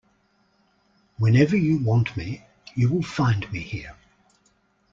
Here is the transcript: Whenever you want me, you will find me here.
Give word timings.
Whenever 1.19 1.55
you 1.55 1.77
want 1.77 2.17
me, 2.17 2.43
you 2.73 2.89
will 2.89 3.03
find 3.03 3.47
me 3.51 3.59
here. 3.59 3.95